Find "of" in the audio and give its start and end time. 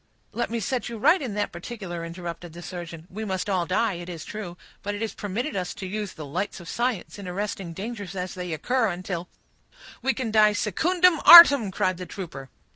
6.59-6.67